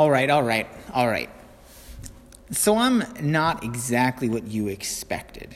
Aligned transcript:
All 0.00 0.10
right, 0.10 0.30
all 0.30 0.42
right, 0.42 0.66
all 0.94 1.06
right. 1.06 1.28
So 2.52 2.78
I'm 2.78 3.04
not 3.20 3.62
exactly 3.62 4.30
what 4.30 4.46
you 4.46 4.66
expected. 4.68 5.54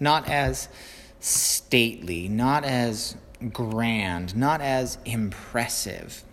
Not 0.00 0.26
as 0.30 0.70
stately, 1.18 2.26
not 2.26 2.64
as 2.64 3.18
grand, 3.52 4.34
not 4.34 4.62
as 4.62 4.96
impressive, 5.04 6.24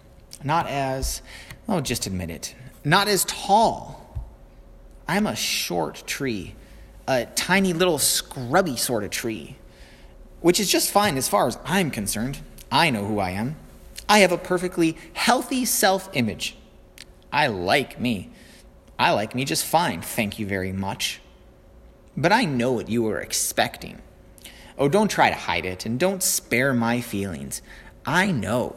not 0.42 0.67
as, 0.67 1.21
oh, 1.67 1.81
just 1.81 2.08
admit 2.08 2.29
it, 2.29 2.55
not 2.85 3.10
as 3.10 3.26
tall. 3.26 4.23
I'm 5.05 5.28
a 5.28 5.35
short 5.35 6.03
tree, 6.07 6.55
a 7.09 7.25
tiny 7.25 7.73
little 7.73 7.97
scrubby 7.97 8.78
sort 8.78 9.03
of 9.03 9.09
tree, 9.09 9.57
which 10.39 10.62
is 10.62 10.71
just 10.71 10.89
fine 10.91 11.17
as 11.17 11.28
far 11.28 11.46
as 11.46 11.57
I'm 11.65 11.91
concerned. 11.91 12.39
I 12.71 12.89
know 12.89 13.03
who 13.03 13.19
I 13.19 13.31
am. 13.31 13.57
I 14.07 14.19
have 14.19 14.31
a 14.31 14.37
perfectly 14.37 14.96
healthy 15.12 15.65
self 15.65 16.09
image. 16.13 16.56
I 17.31 17.48
like 17.48 17.99
me. 17.99 18.30
I 18.99 19.12
like 19.12 19.36
me 19.36 19.45
just 19.45 19.66
fine, 19.66 20.02
thank 20.02 20.40
you 20.40 20.48
very 20.48 20.72
much. 20.72 21.22
But 22.16 22.31
I 22.31 22.45
know 22.45 22.72
what 22.72 22.90
you 22.90 23.03
were 23.03 23.20
expecting. 23.20 24.02
Oh, 24.77 24.90
don't 24.90 25.09
try 25.09 25.30
to 25.30 25.36
hide 25.36 25.66
it 25.66 25.86
and 25.86 26.00
don't 26.00 26.23
spare 26.23 26.73
my 26.73 27.02
feelings. 27.02 27.62
I 28.05 28.31
know. 28.31 28.76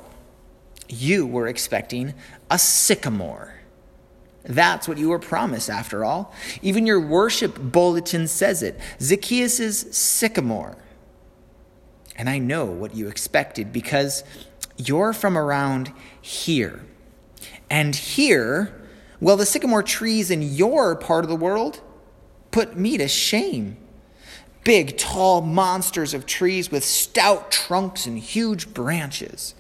You 0.89 1.27
were 1.27 1.47
expecting 1.47 2.15
a 2.51 2.59
sycamore. 2.59 3.55
That's 4.43 4.89
what 4.89 4.99
you 4.99 5.11
were 5.11 5.19
promised, 5.19 5.71
after 5.71 6.05
all. 6.05 6.35
Even 6.63 6.87
your 6.87 7.01
worship 7.01 7.57
bulletin 7.59 8.27
says 8.27 8.63
it 8.63 8.81
Zacchaeus' 9.01 9.97
sycamore. 9.97 10.77
And 12.17 12.29
I 12.29 12.39
know 12.39 12.67
what 12.67 12.95
you 12.95 13.09
expected 13.09 13.73
because 13.73 14.25
you're 14.77 15.13
from 15.13 15.39
around 15.39 15.93
here. 16.21 16.85
And 17.71 17.95
here, 17.95 18.75
well, 19.21 19.37
the 19.37 19.47
sycamore 19.47 19.85
trees 19.85 20.31
in 20.31 20.43
your 20.43 20.97
part 20.97 21.25
of 21.25 21.31
the 21.31 21.37
world 21.37 21.81
put 22.51 22.77
me 22.77 22.99
to 22.99 23.07
shame. 23.07 23.77
Big, 24.65 24.99
tall 24.99 25.41
monsters 25.41 26.13
of 26.13 26.27
trees 26.27 26.71
with 26.71 26.85
stout 26.85 27.51
trunks 27.51 28.07
and 28.07 28.19
huge 28.19 28.75
branches. 28.75 29.55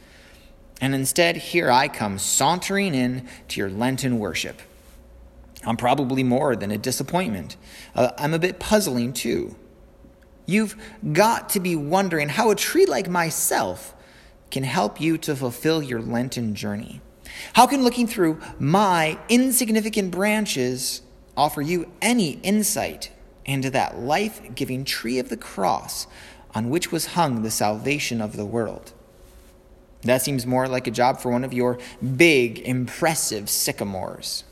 And 0.80 0.94
instead, 0.94 1.36
here 1.36 1.70
I 1.70 1.88
come 1.88 2.18
sauntering 2.18 2.94
in 2.94 3.28
to 3.48 3.60
your 3.60 3.70
Lenten 3.70 4.18
worship. 4.18 4.60
I'm 5.64 5.76
probably 5.76 6.22
more 6.22 6.56
than 6.56 6.70
a 6.70 6.78
disappointment. 6.78 7.56
Uh, 7.94 8.12
I'm 8.18 8.34
a 8.34 8.38
bit 8.38 8.58
puzzling, 8.58 9.12
too. 9.12 9.56
You've 10.46 10.74
got 11.12 11.50
to 11.50 11.60
be 11.60 11.76
wondering 11.76 12.30
how 12.30 12.50
a 12.50 12.56
tree 12.56 12.86
like 12.86 13.08
myself 13.08 13.94
can 14.50 14.64
help 14.64 15.00
you 15.00 15.16
to 15.18 15.36
fulfill 15.36 15.82
your 15.82 16.00
Lenten 16.00 16.54
journey. 16.54 17.00
How 17.54 17.66
can 17.66 17.82
looking 17.82 18.06
through 18.06 18.40
my 18.58 19.18
insignificant 19.28 20.10
branches 20.10 21.02
offer 21.36 21.62
you 21.62 21.90
any 22.00 22.32
insight 22.42 23.10
into 23.44 23.70
that 23.70 23.98
life 23.98 24.54
giving 24.54 24.84
tree 24.84 25.18
of 25.18 25.28
the 25.28 25.36
cross 25.36 26.06
on 26.54 26.70
which 26.70 26.92
was 26.92 27.06
hung 27.06 27.42
the 27.42 27.50
salvation 27.50 28.20
of 28.20 28.36
the 28.36 28.46
world? 28.46 28.92
That 30.02 30.22
seems 30.22 30.46
more 30.46 30.66
like 30.66 30.86
a 30.86 30.90
job 30.90 31.20
for 31.20 31.30
one 31.30 31.44
of 31.44 31.52
your 31.52 31.78
big, 32.16 32.58
impressive 32.60 33.50
sycamores. 33.50 34.44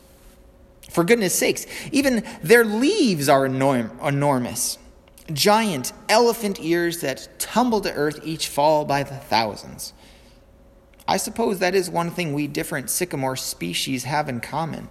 For 0.91 1.05
goodness 1.05 1.34
sakes, 1.34 1.67
even 1.92 2.25
their 2.42 2.64
leaves 2.64 3.28
are 3.28 3.47
enorm- 3.47 3.91
enormous. 4.06 4.78
Giant 5.33 5.92
elephant 6.08 6.58
ears 6.61 7.00
that 7.00 7.28
tumble 7.39 7.80
to 7.83 7.92
earth 7.92 8.20
each 8.25 8.48
fall 8.48 8.84
by 8.84 9.02
the 9.02 9.17
thousands. 9.17 9.92
I 11.09 11.17
suppose 11.17 11.59
that 11.59 11.75
is 11.75 11.89
one 11.89 12.11
thing 12.11 12.34
we 12.34 12.47
different 12.47 12.91
sycamore 12.91 13.34
species 13.34 14.05
have 14.05 14.28
in 14.28 14.41
common. 14.41 14.91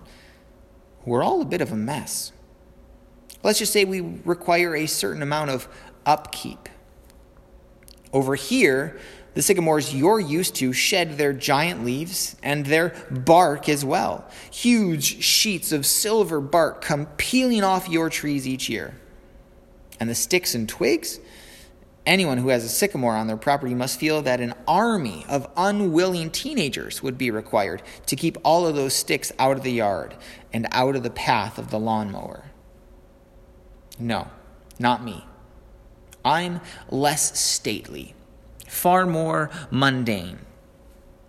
We're 1.06 1.24
all 1.24 1.42
a 1.42 1.46
bit 1.46 1.62
of 1.62 1.72
a 1.72 1.76
mess. 1.76 2.32
Let's 3.44 3.60
just 3.60 3.72
say 3.72 3.86
we 3.86 4.02
require 4.02 4.76
a 4.76 4.88
certain 4.88 5.22
amount 5.22 5.52
of 5.52 5.68
upkeep. 6.08 6.70
Over 8.12 8.34
here, 8.34 9.00
the 9.36 9.44
sycamores 9.44 9.94
you're 9.94 10.20
used 10.20 10.56
to 10.56 10.74
shed 10.74 11.20
their 11.20 11.34
giant 11.34 11.86
leaves 11.86 12.36
and 12.42 12.66
their 12.66 12.96
bark 13.12 13.70
as 13.70 13.86
well. 13.86 14.28
Huge 14.50 15.24
sheets 15.24 15.72
of 15.72 15.86
silver 15.86 16.42
bark 16.42 16.82
come 16.82 17.06
peeling 17.18 17.64
off 17.64 17.88
your 17.88 18.10
trees 18.10 18.48
each 18.48 18.70
year. 18.70 18.96
And 20.00 20.10
the 20.10 20.16
sticks 20.16 20.56
and 20.56 20.68
twigs, 20.68 21.20
Anyone 22.08 22.38
who 22.38 22.48
has 22.48 22.64
a 22.64 22.70
sycamore 22.70 23.18
on 23.18 23.28
their 23.28 23.36
property 23.36 23.76
must 23.76 24.00
feel 24.00 24.22
that 24.22 24.40
an 24.40 24.54
army 24.66 25.26
of 25.28 25.52
unwilling 25.58 26.32
teenagers 26.32 27.04
would 27.04 27.18
be 27.18 27.30
required 27.30 27.82
to 28.06 28.16
keep 28.16 28.38
all 28.46 28.66
of 28.66 28.78
those 28.78 28.94
sticks 28.94 29.34
out 29.38 29.58
of 29.58 29.64
the 29.64 29.74
yard 29.74 30.16
and 30.54 30.68
out 30.72 30.96
of 30.96 31.04
the 31.04 31.10
path 31.10 31.58
of 31.58 31.70
the 31.70 31.78
lawnmower. 31.78 32.46
No, 34.00 34.30
not 34.80 35.04
me. 35.04 35.26
I'm 36.24 36.62
less 36.90 37.38
stately, 37.38 38.16
far 38.66 39.06
more 39.06 39.50
mundane, 39.70 40.40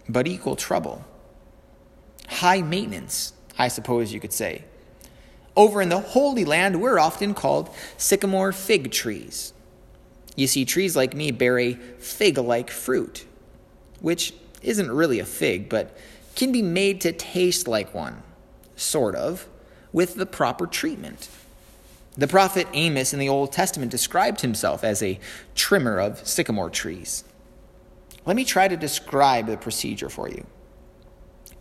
but 0.09 0.28
equal 0.28 0.55
trouble. 0.55 1.05
High 2.28 2.62
maintenance, 2.62 3.33
I 3.59 3.66
suppose 3.66 4.12
you 4.12 4.21
could 4.21 4.33
say. 4.33 4.65
Over 5.56 5.83
in 5.83 5.89
the 5.89 5.99
Holy 5.99 6.45
Land, 6.45 6.81
we're 6.81 7.00
often 7.00 7.34
called 7.34 7.69
sycamore 7.97 8.53
fig 8.53 8.93
trees 8.93 9.55
you 10.38 10.47
see, 10.47 10.65
trees 10.65 10.94
like 10.94 11.15
me 11.15 11.32
bear 11.32 11.59
a 11.59 11.75
fig 11.75 12.38
like 12.38 12.71
fruit, 12.71 13.26
which 13.99 14.32
isn't 14.62 14.88
really 14.88 15.19
a 15.19 15.25
fig, 15.25 15.69
but 15.69 15.97
can 16.37 16.53
be 16.53 16.62
made 16.62 17.00
to 17.00 17.10
taste 17.10 17.66
like 17.66 17.93
one, 17.93 18.22
sort 18.77 19.16
of, 19.16 19.48
with 19.93 20.15
the 20.15 20.27
proper 20.27 20.69
treatment. 20.69 21.28
The 22.16 22.28
prophet 22.28 22.69
Amos 22.72 23.12
in 23.12 23.19
the 23.19 23.28
Old 23.28 23.50
Testament 23.50 23.91
described 23.91 24.43
himself 24.43 24.84
as 24.84 25.03
a 25.03 25.19
trimmer 25.56 25.98
of 25.98 26.25
sycamore 26.25 26.71
trees. 26.71 27.25
Let 28.25 28.37
me 28.37 28.44
try 28.44 28.69
to 28.69 28.77
describe 28.77 29.47
the 29.47 29.56
procedure 29.56 30.09
for 30.09 30.28
you. 30.28 30.47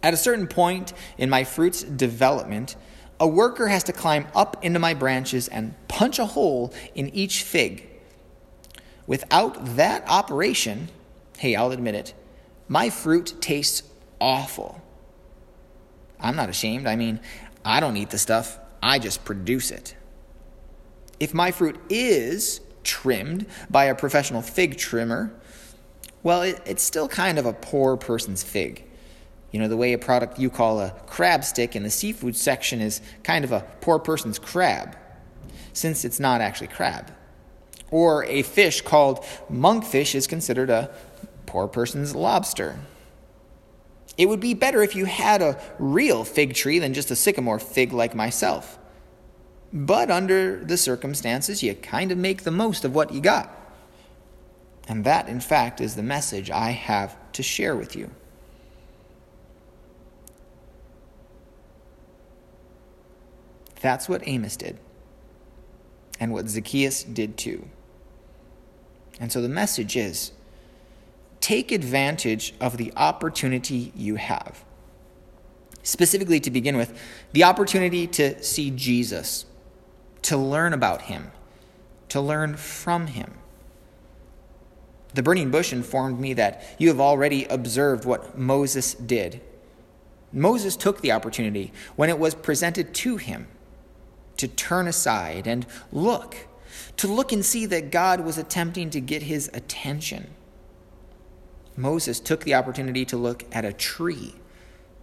At 0.04 0.14
a 0.14 0.18
certain 0.18 0.46
point 0.46 0.94
in 1.18 1.32
my 1.32 1.46
fruit's 1.46 1.82
development, 1.82 2.76
a 3.20 3.28
worker 3.28 3.70
has 3.70 3.84
to 3.86 3.94
climb 3.94 4.28
up 4.36 4.64
into 4.64 4.78
my 4.78 4.94
branches 4.94 5.48
and 5.48 5.74
punch 5.88 6.20
a 6.20 6.26
hole 6.28 6.72
in 6.94 7.10
each 7.16 7.42
fig 7.42 7.97
Without 9.08 9.78
that 9.78 10.04
operation, 10.08 10.90
hey, 11.38 11.56
I'll 11.56 11.72
admit 11.72 11.96
it, 11.96 12.14
my 12.68 12.90
fruit 12.90 13.36
tastes 13.40 13.84
awful. 14.20 14.82
I'm 16.20 16.36
not 16.36 16.50
ashamed. 16.50 16.88
I 16.88 16.96
mean, 16.96 17.20
I 17.64 17.80
don't 17.80 17.98
eat 17.98 18.10
the 18.10 18.18
stuff, 18.18 18.60
I 18.84 19.00
just 19.00 19.24
produce 19.26 19.72
it. 19.72 19.96
If 21.20 21.34
my 21.34 21.52
fruit 21.52 21.80
is 21.90 22.62
trimmed 22.84 23.46
by 23.70 23.86
a 23.86 23.96
professional 23.96 24.42
fig 24.42 24.78
trimmer, 24.78 25.34
well, 26.24 26.42
it, 26.42 26.62
it's 26.66 26.84
still 26.84 27.08
kind 27.08 27.40
of 27.40 27.46
a 27.46 27.54
poor 27.54 27.98
person's 27.98 28.44
fig. 28.44 28.84
You 29.52 29.60
know, 29.60 29.68
the 29.68 29.78
way 29.78 29.94
a 29.94 29.98
product 29.98 30.40
you 30.40 30.50
call 30.50 30.80
a 30.82 30.92
crab 31.08 31.44
stick 31.44 31.76
in 31.76 31.84
the 31.84 31.90
seafood 31.90 32.36
section 32.36 32.82
is 32.82 33.02
kind 33.24 33.46
of 33.46 33.52
a 33.52 33.66
poor 33.82 33.98
person's 34.00 34.38
crab, 34.38 34.98
since 35.74 36.04
it's 36.04 36.20
not 36.20 36.42
actually 36.42 36.68
crab. 36.68 37.12
Or 37.90 38.26
a 38.26 38.42
fish 38.42 38.82
called 38.82 39.24
monkfish 39.52 40.14
is 40.14 40.28
considered 40.28 40.70
a 40.70 40.90
poor 41.46 41.68
person's 41.68 42.14
lobster. 42.16 42.80
It 44.18 44.28
would 44.28 44.40
be 44.40 44.54
better 44.54 44.82
if 44.82 44.96
you 44.96 45.06
had 45.06 45.42
a 45.42 45.62
real 45.80 46.24
fig 46.24 46.54
tree 46.54 46.80
than 46.80 46.94
just 46.94 47.12
a 47.12 47.16
sycamore 47.16 47.60
fig 47.60 47.94
like 47.94 48.16
myself. 48.16 48.80
But 49.72 50.10
under 50.10 50.64
the 50.64 50.78
circumstances, 50.78 51.62
you 51.62 51.76
kind 51.76 52.12
of 52.12 52.18
make 52.18 52.44
the 52.44 52.52
most 52.52 52.84
of 52.84 52.96
what 52.96 53.14
you 53.14 53.22
got. 53.22 53.54
And 54.88 55.04
that, 55.04 55.28
in 55.28 55.40
fact, 55.40 55.82
is 55.82 55.96
the 55.96 56.04
message 56.04 56.50
I 56.50 56.72
have 56.72 57.16
to 57.34 57.44
share 57.44 57.76
with 57.76 57.96
you. 57.96 58.10
That's 63.82 64.10
what 64.10 64.28
Amos 64.28 64.58
did, 64.58 64.80
and 66.20 66.34
what 66.34 66.50
Zacchaeus 66.50 67.04
did 67.04 67.38
too. 67.38 67.68
And 69.20 69.32
so 69.32 69.42
the 69.42 69.50
message 69.50 69.96
is 69.96 70.32
take 71.40 71.72
advantage 71.72 72.54
of 72.60 72.78
the 72.78 72.94
opportunity 72.96 73.92
you 73.96 74.16
have. 74.16 74.64
Specifically, 75.84 76.40
to 76.42 76.52
begin 76.52 76.76
with, 76.76 77.00
the 77.32 77.46
opportunity 77.46 78.08
to 78.08 78.42
see 78.44 78.72
Jesus, 78.72 79.46
to 80.24 80.36
learn 80.36 80.74
about 80.74 81.04
him, 81.04 81.32
to 82.10 82.20
learn 82.20 82.58
from 82.58 83.08
him. 83.08 83.36
The 85.14 85.24
burning 85.24 85.50
bush 85.50 85.72
informed 85.72 86.20
me 86.20 86.34
that 86.34 86.64
you 86.78 86.90
have 86.90 87.00
already 87.00 87.46
observed 87.46 88.04
what 88.04 88.38
Moses 88.38 88.94
did. 88.94 89.42
Moses 90.34 90.76
took 90.76 91.02
the 91.02 91.14
opportunity 91.14 91.72
when 91.96 92.10
it 92.10 92.20
was 92.20 92.36
presented 92.36 92.94
to 92.96 93.18
him 93.18 93.48
to 94.36 94.48
turn 94.48 94.88
aside 94.88 95.48
and 95.48 95.66
look 95.92 96.47
to 96.98 97.08
look 97.08 97.32
and 97.32 97.44
see 97.44 97.66
that 97.68 97.92
God 97.92 98.22
was 98.22 98.38
attempting 98.38 98.90
to 98.92 99.00
get 99.00 99.24
his 99.24 99.50
attention. 99.54 100.28
Moses 101.76 102.20
took 102.20 102.44
the 102.44 102.56
opportunity 102.56 103.06
to 103.06 103.18
look 103.18 103.46
at 103.52 103.66
a 103.66 103.74
tree 103.74 104.34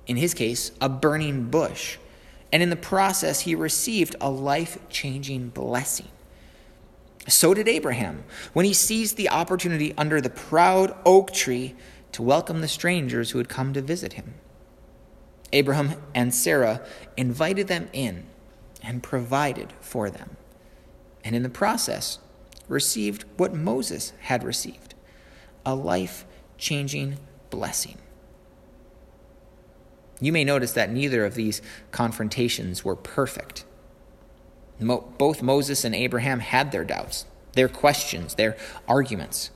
in 0.07 0.17
his 0.17 0.35
case, 0.35 0.73
a 0.81 0.89
burning 0.89 1.45
bush. 1.45 1.99
And 2.53 2.63
in 2.63 2.71
the 2.71 2.77
process, 2.77 3.41
he 3.41 3.55
received 3.55 4.17
a 4.21 4.31
life 4.31 4.79
changing 4.89 5.49
blessing. 5.49 6.09
So 7.27 7.55
did 7.55 7.69
Abraham 7.69 8.25
when 8.53 8.67
he 8.67 8.75
seized 8.75 9.17
the 9.17 9.31
opportunity 9.31 9.95
under 9.97 10.21
the 10.21 10.31
proud 10.31 10.95
oak 11.07 11.33
tree 11.33 11.75
to 12.13 12.23
welcome 12.23 12.61
the 12.61 12.69
strangers 12.69 13.31
who 13.31 13.39
had 13.39 13.49
come 13.49 13.73
to 13.73 13.83
visit 13.83 14.13
him. 14.13 14.35
Abraham 15.53 15.95
and 16.15 16.35
Sarah 16.35 16.81
invited 17.17 17.67
them 17.67 17.89
in 17.93 18.27
and 18.83 19.03
provided 19.03 19.73
for 19.81 20.11
them, 20.11 20.37
and 21.25 21.35
in 21.35 21.43
the 21.43 21.49
process, 21.49 22.19
received 22.69 23.25
what 23.37 23.55
Moses 23.55 24.13
had 24.21 24.45
received 24.45 24.95
a 25.67 25.75
life 25.75 26.27
changing 26.59 27.17
blessing. 27.51 27.99
You 30.21 30.33
may 30.33 30.45
notice 30.45 30.73
that 30.73 30.93
neither 30.93 31.25
of 31.25 31.35
these 31.35 31.61
confrontations 31.91 32.85
were 32.85 32.97
perfect. 32.97 33.65
Mo- 34.79 35.13
both 35.19 35.43
Moses 35.43 35.85
and 35.85 35.95
Abraham 35.95 36.41
had 36.41 36.73
their 36.73 36.85
doubts, 36.85 37.27
their 37.53 37.69
questions, 37.69 38.35
their 38.35 38.57
arguments. 38.87 39.51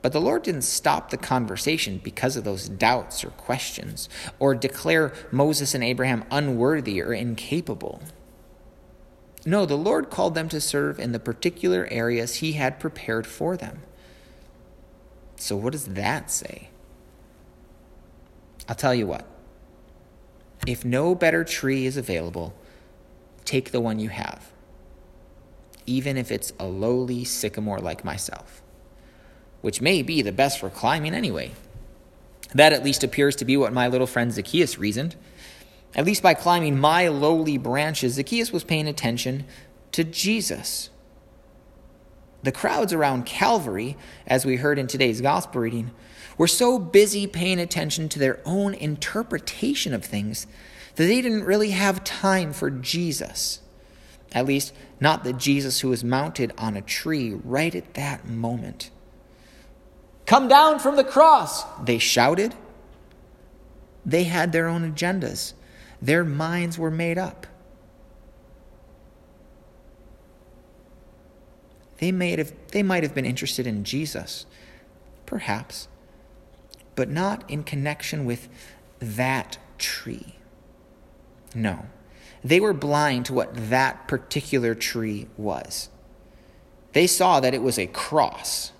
But 0.00 0.12
the 0.12 0.20
Lord 0.20 0.42
didn't 0.42 0.62
stop 0.62 1.10
the 1.10 1.16
conversation 1.16 2.00
because 2.02 2.36
of 2.36 2.44
those 2.44 2.68
doubts 2.68 3.24
or 3.24 3.30
questions, 3.30 4.08
or 4.38 4.54
declare 4.54 5.12
Moses 5.32 5.74
and 5.74 5.82
Abraham 5.82 6.24
unworthy 6.30 7.02
or 7.02 7.12
incapable. 7.12 8.00
No, 9.48 9.64
the 9.64 9.78
Lord 9.78 10.10
called 10.10 10.34
them 10.34 10.50
to 10.50 10.60
serve 10.60 11.00
in 11.00 11.12
the 11.12 11.18
particular 11.18 11.88
areas 11.90 12.36
He 12.36 12.52
had 12.52 12.78
prepared 12.78 13.26
for 13.26 13.56
them. 13.56 13.80
So, 15.36 15.56
what 15.56 15.72
does 15.72 15.86
that 15.86 16.30
say? 16.30 16.68
I'll 18.68 18.74
tell 18.74 18.94
you 18.94 19.06
what. 19.06 19.24
If 20.66 20.84
no 20.84 21.14
better 21.14 21.44
tree 21.44 21.86
is 21.86 21.96
available, 21.96 22.54
take 23.46 23.70
the 23.70 23.80
one 23.80 23.98
you 23.98 24.10
have, 24.10 24.50
even 25.86 26.18
if 26.18 26.30
it's 26.30 26.52
a 26.58 26.66
lowly 26.66 27.24
sycamore 27.24 27.78
like 27.78 28.04
myself, 28.04 28.60
which 29.62 29.80
may 29.80 30.02
be 30.02 30.20
the 30.20 30.30
best 30.30 30.60
for 30.60 30.68
climbing 30.68 31.14
anyway. 31.14 31.52
That 32.54 32.74
at 32.74 32.84
least 32.84 33.02
appears 33.02 33.34
to 33.36 33.46
be 33.46 33.56
what 33.56 33.72
my 33.72 33.88
little 33.88 34.06
friend 34.06 34.30
Zacchaeus 34.30 34.76
reasoned. 34.76 35.16
At 35.98 36.04
least 36.04 36.22
by 36.22 36.34
climbing 36.34 36.78
my 36.78 37.08
lowly 37.08 37.58
branches, 37.58 38.14
Zacchaeus 38.14 38.52
was 38.52 38.62
paying 38.62 38.86
attention 38.86 39.44
to 39.90 40.04
Jesus. 40.04 40.90
The 42.44 42.52
crowds 42.52 42.92
around 42.92 43.26
Calvary, 43.26 43.96
as 44.24 44.46
we 44.46 44.54
heard 44.54 44.78
in 44.78 44.86
today's 44.86 45.20
gospel 45.20 45.60
reading, 45.60 45.90
were 46.36 46.46
so 46.46 46.78
busy 46.78 47.26
paying 47.26 47.58
attention 47.58 48.08
to 48.10 48.20
their 48.20 48.38
own 48.44 48.74
interpretation 48.74 49.92
of 49.92 50.04
things 50.04 50.46
that 50.94 51.06
they 51.06 51.20
didn't 51.20 51.42
really 51.42 51.70
have 51.70 52.04
time 52.04 52.52
for 52.52 52.70
Jesus. 52.70 53.60
At 54.30 54.46
least, 54.46 54.72
not 55.00 55.24
the 55.24 55.32
Jesus 55.32 55.80
who 55.80 55.88
was 55.88 56.04
mounted 56.04 56.52
on 56.56 56.76
a 56.76 56.80
tree 56.80 57.34
right 57.34 57.74
at 57.74 57.94
that 57.94 58.24
moment. 58.24 58.92
Come 60.26 60.46
down 60.46 60.78
from 60.78 60.94
the 60.94 61.02
cross, 61.02 61.64
they 61.84 61.98
shouted. 61.98 62.54
They 64.06 64.24
had 64.24 64.52
their 64.52 64.68
own 64.68 64.94
agendas, 64.94 65.54
their 66.00 66.24
minds 66.24 66.78
were 66.78 66.90
made 66.90 67.18
up. 67.18 67.46
They, 71.98 72.12
may 72.12 72.36
have, 72.36 72.52
they 72.68 72.82
might 72.82 73.02
have 73.02 73.14
been 73.14 73.26
interested 73.26 73.66
in 73.66 73.82
Jesus, 73.82 74.46
perhaps, 75.26 75.88
but 76.94 77.08
not 77.08 77.48
in 77.50 77.64
connection 77.64 78.24
with 78.24 78.48
that 79.00 79.58
tree. 79.78 80.36
No, 81.54 81.86
they 82.44 82.60
were 82.60 82.72
blind 82.72 83.26
to 83.26 83.32
what 83.32 83.50
that 83.70 84.06
particular 84.06 84.74
tree 84.74 85.26
was. 85.36 85.88
They 86.92 87.06
saw 87.06 87.40
that 87.40 87.54
it 87.54 87.62
was 87.62 87.78
a 87.78 87.86
cross, 87.86 88.72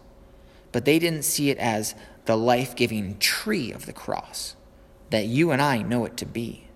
but 0.70 0.85
they 0.85 0.99
didn't 0.99 1.25
see 1.25 1.50
it 1.50 1.59
as 1.59 1.94
the 2.26 2.37
life 2.37 2.76
giving 2.76 3.19
tree 3.19 3.73
of 3.73 3.87
the 3.87 3.93
cross 3.93 4.55
that 5.11 5.26
you 5.26 5.50
and 5.50 5.61
I 5.61 5.82
know 5.82 6.05
it 6.05 6.17
to 6.19 6.26
be. 6.26 6.68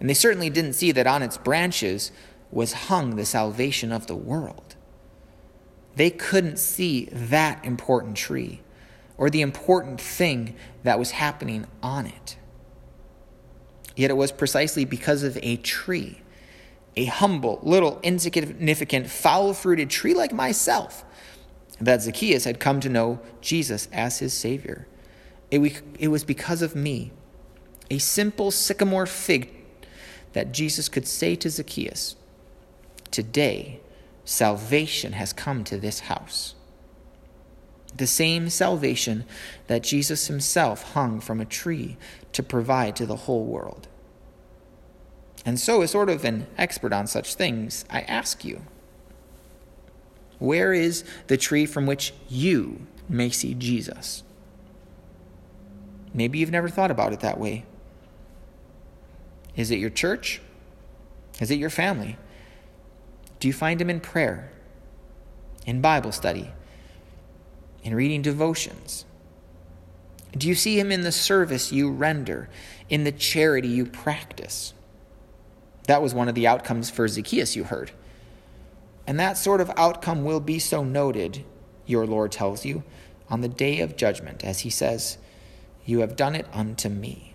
And 0.00 0.08
they 0.08 0.14
certainly 0.14 0.50
didn't 0.50 0.74
see 0.74 0.92
that 0.92 1.06
on 1.06 1.22
its 1.22 1.38
branches 1.38 2.12
was 2.50 2.72
hung 2.72 3.16
the 3.16 3.24
salvation 3.24 3.92
of 3.92 4.06
the 4.06 4.16
world. 4.16 4.76
They 5.96 6.10
couldn't 6.10 6.58
see 6.58 7.08
that 7.12 7.64
important 7.64 8.16
tree 8.16 8.60
or 9.16 9.30
the 9.30 9.42
important 9.42 10.00
thing 10.00 10.56
that 10.82 10.98
was 10.98 11.12
happening 11.12 11.66
on 11.82 12.06
it. 12.06 12.36
Yet 13.96 14.10
it 14.10 14.14
was 14.14 14.32
precisely 14.32 14.84
because 14.84 15.22
of 15.22 15.38
a 15.40 15.56
tree, 15.56 16.20
a 16.96 17.04
humble, 17.04 17.60
little, 17.62 18.00
insignificant, 18.02 19.08
foul 19.08 19.54
fruited 19.54 19.88
tree 19.88 20.14
like 20.14 20.32
myself, 20.32 21.04
that 21.80 22.02
Zacchaeus 22.02 22.44
had 22.44 22.58
come 22.58 22.80
to 22.80 22.88
know 22.88 23.20
Jesus 23.40 23.88
as 23.92 24.18
his 24.18 24.32
Savior. 24.32 24.88
It 25.50 26.08
was 26.08 26.24
because 26.24 26.60
of 26.62 26.74
me, 26.74 27.12
a 27.90 27.98
simple 27.98 28.50
sycamore 28.50 29.06
fig, 29.06 29.52
that 30.34 30.52
Jesus 30.52 30.88
could 30.88 31.08
say 31.08 31.34
to 31.36 31.48
Zacchaeus, 31.48 32.16
Today, 33.10 33.80
salvation 34.24 35.12
has 35.12 35.32
come 35.32 35.64
to 35.64 35.78
this 35.78 36.00
house. 36.00 36.54
The 37.96 38.06
same 38.06 38.50
salvation 38.50 39.24
that 39.68 39.84
Jesus 39.84 40.26
himself 40.26 40.92
hung 40.92 41.20
from 41.20 41.40
a 41.40 41.44
tree 41.44 41.96
to 42.32 42.42
provide 42.42 42.96
to 42.96 43.06
the 43.06 43.16
whole 43.16 43.44
world. 43.44 43.86
And 45.46 45.60
so, 45.60 45.82
as 45.82 45.92
sort 45.92 46.10
of 46.10 46.24
an 46.24 46.46
expert 46.58 46.92
on 46.92 47.06
such 47.06 47.34
things, 47.36 47.84
I 47.88 48.00
ask 48.00 48.44
you 48.44 48.62
where 50.40 50.72
is 50.72 51.04
the 51.28 51.36
tree 51.36 51.66
from 51.66 51.86
which 51.86 52.12
you 52.28 52.86
may 53.08 53.30
see 53.30 53.54
Jesus? 53.54 54.24
Maybe 56.12 56.38
you've 56.38 56.50
never 56.50 56.68
thought 56.68 56.90
about 56.90 57.12
it 57.12 57.20
that 57.20 57.38
way. 57.38 57.64
Is 59.56 59.70
it 59.70 59.78
your 59.78 59.90
church? 59.90 60.40
Is 61.40 61.50
it 61.50 61.58
your 61.58 61.70
family? 61.70 62.16
Do 63.40 63.48
you 63.48 63.54
find 63.54 63.80
him 63.80 63.90
in 63.90 64.00
prayer, 64.00 64.50
in 65.66 65.80
Bible 65.80 66.12
study, 66.12 66.50
in 67.82 67.94
reading 67.94 68.22
devotions? 68.22 69.04
Do 70.36 70.48
you 70.48 70.54
see 70.54 70.78
him 70.78 70.90
in 70.90 71.02
the 71.02 71.12
service 71.12 71.72
you 71.72 71.90
render, 71.90 72.48
in 72.88 73.04
the 73.04 73.12
charity 73.12 73.68
you 73.68 73.86
practice? 73.86 74.74
That 75.86 76.02
was 76.02 76.14
one 76.14 76.28
of 76.28 76.34
the 76.34 76.46
outcomes 76.46 76.90
for 76.90 77.06
Zacchaeus, 77.06 77.54
you 77.54 77.64
heard. 77.64 77.92
And 79.06 79.20
that 79.20 79.36
sort 79.36 79.60
of 79.60 79.70
outcome 79.76 80.24
will 80.24 80.40
be 80.40 80.58
so 80.58 80.82
noted, 80.82 81.44
your 81.86 82.06
Lord 82.06 82.32
tells 82.32 82.64
you, 82.64 82.82
on 83.28 83.42
the 83.42 83.48
day 83.48 83.80
of 83.80 83.96
judgment, 83.96 84.42
as 84.42 84.60
he 84.60 84.70
says, 84.70 85.18
You 85.84 86.00
have 86.00 86.16
done 86.16 86.34
it 86.34 86.46
unto 86.52 86.88
me. 86.88 87.33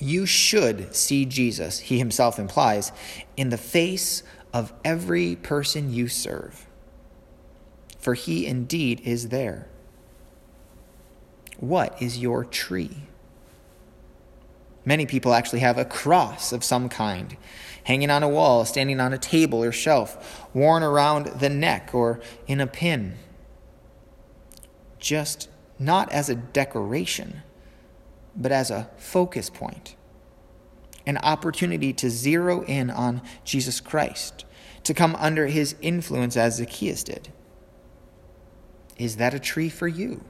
You 0.00 0.24
should 0.24 0.96
see 0.96 1.26
Jesus, 1.26 1.78
he 1.78 1.98
himself 1.98 2.38
implies, 2.38 2.90
in 3.36 3.50
the 3.50 3.58
face 3.58 4.22
of 4.52 4.72
every 4.84 5.36
person 5.36 5.92
you 5.92 6.08
serve, 6.08 6.66
for 7.98 8.14
he 8.14 8.46
indeed 8.46 9.02
is 9.04 9.28
there. 9.28 9.68
What 11.58 12.00
is 12.00 12.18
your 12.18 12.46
tree? 12.46 13.02
Many 14.86 15.04
people 15.04 15.34
actually 15.34 15.60
have 15.60 15.76
a 15.76 15.84
cross 15.84 16.52
of 16.52 16.64
some 16.64 16.88
kind 16.88 17.36
hanging 17.84 18.10
on 18.10 18.22
a 18.22 18.28
wall, 18.28 18.64
standing 18.64 19.00
on 19.00 19.12
a 19.12 19.18
table 19.18 19.62
or 19.62 19.72
shelf, 19.72 20.46
worn 20.54 20.82
around 20.82 21.26
the 21.40 21.50
neck 21.50 21.90
or 21.92 22.20
in 22.46 22.60
a 22.60 22.66
pin. 22.66 23.16
Just 24.98 25.48
not 25.78 26.10
as 26.10 26.30
a 26.30 26.34
decoration 26.34 27.42
but 28.36 28.52
as 28.52 28.70
a 28.70 28.88
focus 28.96 29.50
point, 29.50 29.96
an 31.06 31.18
opportunity 31.18 31.92
to 31.94 32.10
zero 32.10 32.62
in 32.62 32.90
on 32.90 33.22
Jesus 33.44 33.80
Christ, 33.80 34.44
to 34.84 34.94
come 34.94 35.16
under 35.16 35.46
his 35.46 35.74
influence 35.82 36.36
as 36.36 36.56
Zacchaeus 36.56 37.04
did. 37.04 37.32
Is 38.96 39.16
that 39.16 39.34
a 39.34 39.38
tree 39.38 39.68
for 39.68 39.88
you? 39.88 40.22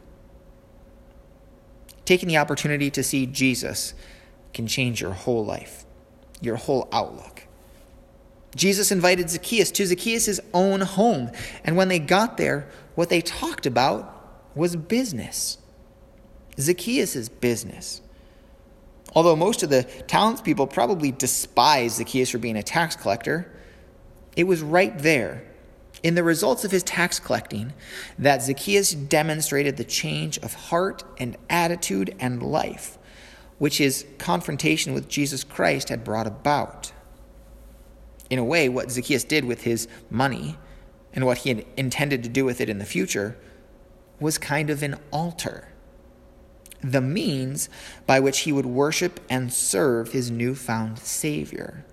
Taking 2.04 2.28
the 2.28 2.38
opportunity 2.38 2.90
to 2.90 3.02
see 3.02 3.26
Jesus 3.26 3.94
can 4.54 4.66
change 4.66 5.00
your 5.00 5.12
whole 5.12 5.44
life, 5.44 5.84
your 6.40 6.56
whole 6.56 6.88
outlook. 6.92 7.46
Jesus 8.56 8.90
invited 8.90 9.30
Zacchaeus 9.30 9.70
to 9.72 9.86
Zacchaeus' 9.86 10.40
own 10.52 10.80
home, 10.80 11.30
and 11.64 11.76
when 11.76 11.88
they 11.88 12.00
got 12.00 12.36
there, 12.36 12.68
what 12.94 13.08
they 13.08 13.20
talked 13.20 13.64
about 13.64 14.16
was 14.56 14.74
business. 14.74 15.58
Zacchaeus' 16.60 17.28
business. 17.28 18.00
Although 19.14 19.36
most 19.36 19.62
of 19.62 19.70
the 19.70 19.82
townspeople 20.06 20.68
probably 20.68 21.10
despised 21.10 21.96
Zacchaeus 21.96 22.30
for 22.30 22.38
being 22.38 22.56
a 22.56 22.62
tax 22.62 22.94
collector, 22.94 23.50
it 24.36 24.44
was 24.44 24.62
right 24.62 24.96
there 24.98 25.44
in 26.02 26.14
the 26.14 26.22
results 26.22 26.64
of 26.64 26.70
his 26.70 26.82
tax 26.82 27.18
collecting 27.18 27.72
that 28.18 28.42
Zacchaeus 28.42 28.92
demonstrated 28.92 29.76
the 29.76 29.84
change 29.84 30.38
of 30.38 30.54
heart 30.54 31.04
and 31.18 31.36
attitude 31.48 32.14
and 32.20 32.42
life, 32.42 32.98
which 33.58 33.78
his 33.78 34.06
confrontation 34.18 34.94
with 34.94 35.08
Jesus 35.08 35.44
Christ 35.44 35.88
had 35.88 36.04
brought 36.04 36.26
about. 36.26 36.92
In 38.30 38.38
a 38.38 38.44
way, 38.44 38.68
what 38.68 38.90
Zacchaeus 38.90 39.24
did 39.24 39.44
with 39.44 39.62
his 39.62 39.88
money 40.08 40.56
and 41.12 41.26
what 41.26 41.38
he 41.38 41.48
had 41.50 41.66
intended 41.76 42.22
to 42.22 42.28
do 42.28 42.44
with 42.44 42.60
it 42.60 42.68
in 42.68 42.78
the 42.78 42.84
future 42.84 43.36
was 44.20 44.38
kind 44.38 44.70
of 44.70 44.82
an 44.82 44.96
altar, 45.10 45.68
the 46.82 47.00
means 47.00 47.68
by 48.06 48.20
which 48.20 48.40
he 48.40 48.52
would 48.52 48.66
worship 48.66 49.20
and 49.28 49.52
serve 49.52 50.12
his 50.12 50.30
newfound 50.30 50.98
Savior. 50.98 51.84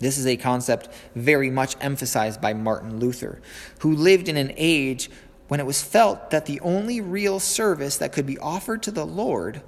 This 0.00 0.18
is 0.18 0.26
a 0.26 0.36
concept 0.36 0.88
very 1.14 1.50
much 1.50 1.76
emphasized 1.80 2.40
by 2.40 2.52
Martin 2.52 2.98
Luther, 2.98 3.40
who 3.80 3.94
lived 3.94 4.28
in 4.28 4.36
an 4.36 4.52
age 4.56 5.10
when 5.48 5.60
it 5.60 5.66
was 5.66 5.82
felt 5.82 6.30
that 6.30 6.46
the 6.46 6.60
only 6.60 7.00
real 7.00 7.40
service 7.40 7.96
that 7.98 8.12
could 8.12 8.26
be 8.26 8.38
offered 8.38 8.82
to 8.82 8.90
the 8.90 9.06
Lord 9.06 9.62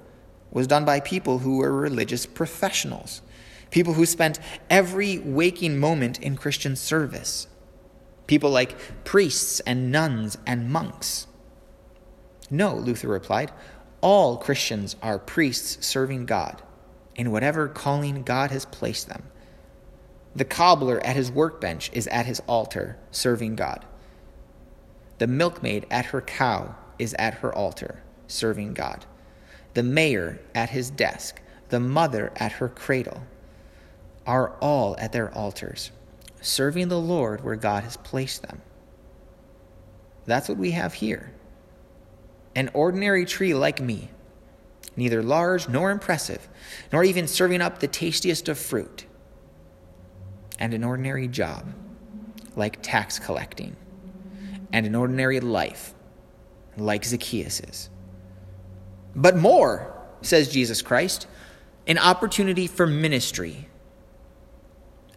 was 0.51 0.67
done 0.67 0.85
by 0.85 0.99
people 0.99 1.39
who 1.39 1.57
were 1.57 1.71
religious 1.71 2.25
professionals, 2.25 3.21
people 3.71 3.93
who 3.93 4.05
spent 4.05 4.39
every 4.69 5.19
waking 5.19 5.79
moment 5.79 6.19
in 6.19 6.35
Christian 6.35 6.75
service, 6.75 7.47
people 8.27 8.51
like 8.51 9.03
priests 9.03 9.59
and 9.61 9.91
nuns 9.91 10.37
and 10.45 10.69
monks. 10.69 11.27
No, 12.51 12.75
Luther 12.75 13.07
replied, 13.07 13.51
all 14.01 14.37
Christians 14.37 14.95
are 15.01 15.19
priests 15.19 15.85
serving 15.85 16.25
God 16.25 16.61
in 17.15 17.31
whatever 17.31 17.67
calling 17.67 18.23
God 18.23 18.51
has 18.51 18.65
placed 18.65 19.09
them. 19.09 19.23
The 20.35 20.45
cobbler 20.45 21.03
at 21.05 21.15
his 21.15 21.31
workbench 21.31 21.89
is 21.93 22.07
at 22.07 22.25
his 22.25 22.41
altar 22.47 22.97
serving 23.11 23.55
God. 23.55 23.85
The 25.17 25.27
milkmaid 25.27 25.85
at 25.91 26.05
her 26.05 26.21
cow 26.21 26.75
is 26.97 27.13
at 27.19 27.35
her 27.35 27.53
altar 27.53 28.01
serving 28.27 28.73
God. 28.73 29.05
The 29.73 29.83
mayor 29.83 30.39
at 30.55 30.69
his 30.69 30.89
desk, 30.89 31.41
the 31.69 31.79
mother 31.79 32.31
at 32.37 32.53
her 32.53 32.69
cradle, 32.69 33.23
are 34.25 34.55
all 34.61 34.95
at 34.97 35.11
their 35.11 35.33
altars, 35.33 35.91
serving 36.41 36.87
the 36.87 36.99
Lord 36.99 37.43
where 37.43 37.55
God 37.55 37.83
has 37.83 37.97
placed 37.97 38.43
them. 38.43 38.61
That's 40.25 40.47
what 40.47 40.57
we 40.57 40.71
have 40.71 40.93
here. 40.93 41.33
An 42.55 42.69
ordinary 42.73 43.25
tree 43.25 43.53
like 43.53 43.79
me, 43.81 44.09
neither 44.95 45.23
large 45.23 45.69
nor 45.69 45.91
impressive, 45.91 46.47
nor 46.91 47.03
even 47.03 47.27
serving 47.27 47.61
up 47.61 47.79
the 47.79 47.87
tastiest 47.87 48.49
of 48.49 48.57
fruit, 48.57 49.05
and 50.57 50.73
an 50.73 50.83
ordinary 50.83 51.27
job 51.27 51.73
like 52.55 52.79
tax 52.81 53.19
collecting 53.19 53.75
and 54.71 54.85
an 54.85 54.95
ordinary 54.95 55.39
life 55.39 55.93
like 56.77 57.03
Zacchaeus's. 57.03 57.89
But 59.15 59.35
more, 59.35 59.95
says 60.21 60.49
Jesus 60.49 60.81
Christ, 60.81 61.27
an 61.87 61.97
opportunity 61.97 62.67
for 62.67 62.85
ministry. 62.85 63.67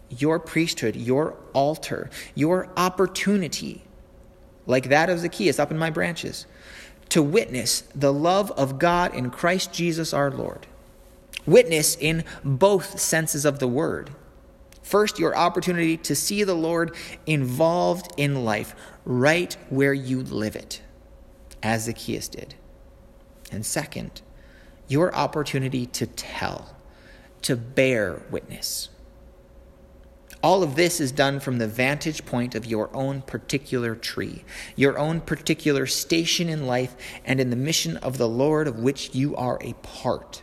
Your 0.09 0.39
priesthood, 0.39 0.97
your 0.97 1.37
altar, 1.53 2.11
your 2.35 2.71
opportunity, 2.77 3.83
like 4.67 4.89
that 4.89 5.11
of 5.11 5.19
Zacchaeus 5.19 5.59
up 5.59 5.71
in 5.71 5.79
my 5.79 5.91
branches, 5.91 6.47
to 7.13 7.23
witness 7.23 7.83
the 7.95 8.13
love 8.13 8.51
of 8.53 8.79
God 8.79 9.15
in 9.15 9.31
Christ 9.31 9.73
Jesus 9.73 10.13
our 10.13 10.31
Lord. 10.31 10.67
Witness 11.47 11.97
in 11.97 12.25
both 12.45 13.01
senses 13.01 13.45
of 13.45 13.59
the 13.59 13.69
word 13.69 14.11
First, 14.83 15.19
your 15.19 15.37
opportunity 15.37 15.97
to 15.97 16.15
see 16.15 16.45
the 16.45 16.55
Lord 16.55 16.95
involved 17.25 18.13
in 18.17 18.45
life 18.45 18.75
right 19.05 19.57
where 19.71 19.95
you 19.95 20.23
live 20.23 20.57
it, 20.57 20.83
as 21.63 21.85
Zacchaeus 21.85 22.29
did. 22.29 22.57
And 23.51 23.65
second, 23.65 24.23
your 24.89 25.15
opportunity 25.15 25.87
to 25.87 26.07
tell, 26.07 26.77
to 27.43 27.57
bear 27.57 28.23
witness. 28.31 28.89
All 30.43 30.65
of 30.65 30.75
this 30.75 31.01
is 31.01 31.13
done 31.13 31.39
from 31.39 31.59
the 31.59 31.69
vantage 31.69 32.27
point 32.27 32.57
of 32.57 32.67
your 32.67 32.95
own 32.97 33.23
particular 33.23 33.95
tree, 33.95 34.45
your 34.75 34.99
own 34.99 35.21
particular 35.21 35.87
station 35.87 36.49
in 36.49 36.67
life, 36.67 36.97
and 37.25 37.39
in 37.41 37.51
the 37.51 37.57
mission 37.57 37.97
of 37.99 38.19
the 38.19 38.29
Lord 38.29 38.67
of 38.67 38.81
which 38.81 39.15
you 39.15 39.37
are 39.37 39.59
a 39.61 39.75
part. 39.75 40.43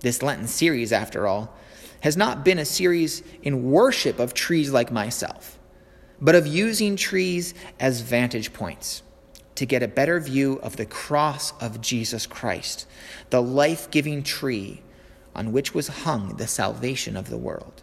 This 0.00 0.22
Lenten 0.22 0.46
series, 0.46 0.92
after 0.92 1.26
all, 1.26 1.52
has 2.00 2.16
not 2.16 2.44
been 2.44 2.58
a 2.58 2.64
series 2.64 3.22
in 3.42 3.70
worship 3.70 4.20
of 4.20 4.34
trees 4.34 4.70
like 4.70 4.92
myself, 4.92 5.58
but 6.20 6.36
of 6.36 6.46
using 6.46 6.94
trees 6.94 7.54
as 7.80 8.02
vantage 8.02 8.52
points 8.52 9.02
to 9.56 9.66
get 9.66 9.82
a 9.82 9.88
better 9.88 10.20
view 10.20 10.60
of 10.62 10.76
the 10.76 10.86
cross 10.86 11.52
of 11.60 11.80
Jesus 11.80 12.26
Christ, 12.26 12.86
the 13.30 13.42
life 13.42 13.90
giving 13.90 14.22
tree 14.22 14.82
on 15.34 15.52
which 15.52 15.74
was 15.74 15.88
hung 15.88 16.36
the 16.36 16.46
salvation 16.46 17.16
of 17.16 17.28
the 17.28 17.36
world. 17.36 17.81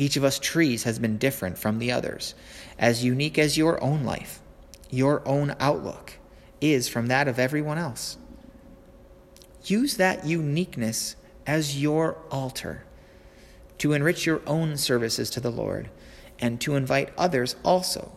Each 0.00 0.16
of 0.16 0.24
us 0.24 0.38
trees 0.38 0.84
has 0.84 0.98
been 0.98 1.18
different 1.18 1.58
from 1.58 1.78
the 1.78 1.92
others, 1.92 2.34
as 2.78 3.04
unique 3.04 3.38
as 3.38 3.58
your 3.58 3.78
own 3.84 4.02
life, 4.02 4.40
your 4.88 5.20
own 5.28 5.54
outlook 5.60 6.14
is 6.58 6.88
from 6.88 7.08
that 7.08 7.28
of 7.28 7.38
everyone 7.38 7.76
else. 7.76 8.16
Use 9.66 9.98
that 9.98 10.24
uniqueness 10.24 11.16
as 11.46 11.82
your 11.82 12.16
altar 12.30 12.84
to 13.76 13.92
enrich 13.92 14.24
your 14.24 14.40
own 14.46 14.78
services 14.78 15.28
to 15.28 15.40
the 15.40 15.52
Lord 15.52 15.90
and 16.38 16.58
to 16.62 16.76
invite 16.76 17.12
others 17.18 17.56
also 17.62 18.10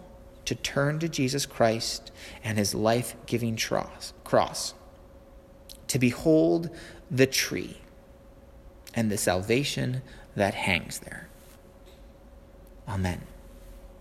to 0.45 0.55
turn 0.55 0.99
to 0.99 1.09
Jesus 1.09 1.45
Christ 1.45 2.13
and 2.45 2.57
his 2.57 2.73
life 2.73 3.17
giving 3.25 3.57
cross, 3.57 4.73
to 5.87 5.99
behold 5.99 6.69
the 7.11 7.27
tree 7.27 7.81
and 8.93 9.11
the 9.11 9.17
salvation 9.17 10.01
that 10.33 10.53
hangs 10.53 10.99
there. 10.99 11.27
Amen. 12.87 13.32